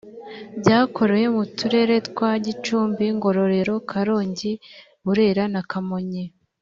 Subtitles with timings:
[0.59, 4.51] byakorewe mu turere twa gicumbi, ngororero, karongi,
[5.03, 6.23] burera na kamonyi